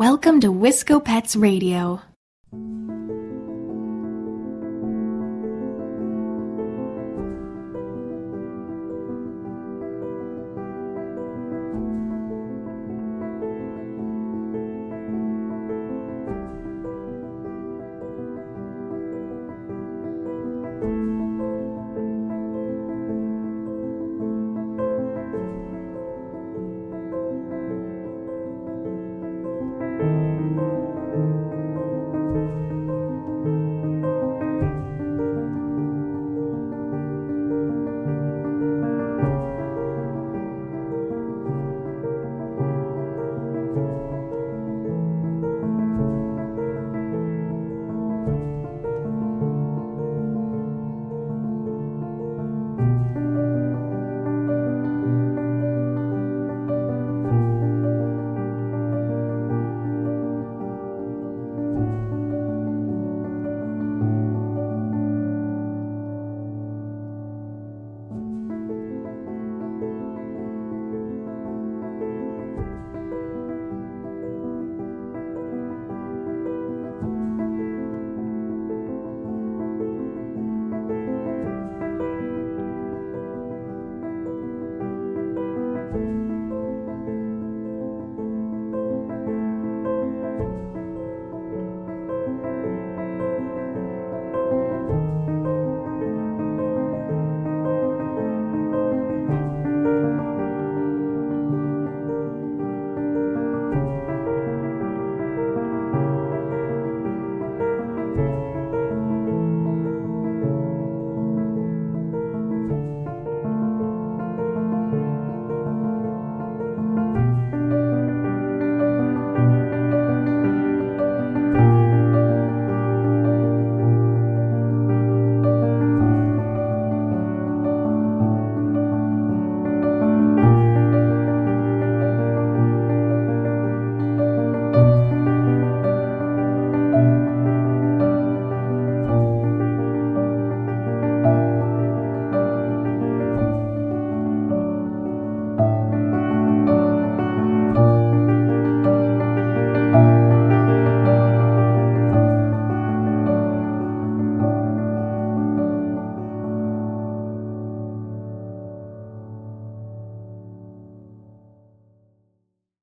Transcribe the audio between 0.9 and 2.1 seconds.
Pets Radio.